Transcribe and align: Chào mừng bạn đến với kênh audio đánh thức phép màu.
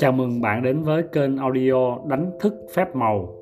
Chào 0.00 0.12
mừng 0.12 0.40
bạn 0.40 0.62
đến 0.62 0.82
với 0.82 1.02
kênh 1.12 1.36
audio 1.36 1.98
đánh 2.06 2.30
thức 2.40 2.54
phép 2.74 2.96
màu. 2.96 3.39